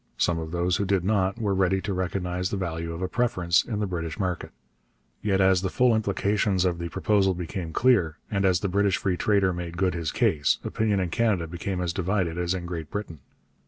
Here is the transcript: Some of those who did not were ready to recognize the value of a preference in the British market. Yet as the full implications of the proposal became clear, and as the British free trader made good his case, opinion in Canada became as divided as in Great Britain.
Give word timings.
Some 0.17 0.39
of 0.39 0.49
those 0.49 0.77
who 0.77 0.85
did 0.85 1.03
not 1.05 1.37
were 1.39 1.53
ready 1.53 1.79
to 1.81 1.93
recognize 1.93 2.49
the 2.49 2.57
value 2.57 2.91
of 2.91 3.03
a 3.03 3.07
preference 3.07 3.63
in 3.63 3.79
the 3.79 3.85
British 3.85 4.17
market. 4.17 4.49
Yet 5.21 5.39
as 5.39 5.61
the 5.61 5.69
full 5.69 5.93
implications 5.95 6.65
of 6.65 6.79
the 6.79 6.89
proposal 6.89 7.35
became 7.35 7.71
clear, 7.71 8.17
and 8.31 8.43
as 8.43 8.61
the 8.61 8.67
British 8.67 8.97
free 8.97 9.15
trader 9.15 9.53
made 9.53 9.77
good 9.77 9.93
his 9.93 10.11
case, 10.11 10.57
opinion 10.63 10.99
in 10.99 11.09
Canada 11.11 11.45
became 11.45 11.79
as 11.79 11.93
divided 11.93 12.39
as 12.39 12.55
in 12.55 12.65
Great 12.65 12.89
Britain. 12.89 13.19